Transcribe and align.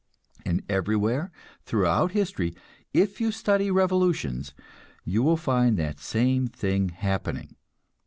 And 0.43 0.63
everywhere 0.67 1.31
throughout 1.63 2.13
history, 2.13 2.55
if 2.91 3.21
you 3.21 3.31
study 3.31 3.69
revolutions, 3.69 4.51
you 5.05 5.35
find 5.37 5.77
that 5.77 5.99
same 5.99 6.47
thing 6.47 6.89
happening. 6.89 7.55